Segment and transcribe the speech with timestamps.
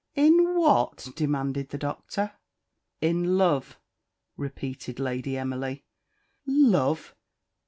[0.15, 2.31] "In what?" demanded the Doctor.
[3.01, 3.77] "In love,"
[4.35, 5.85] repeated Lady Emily.
[6.47, 7.13] "Love!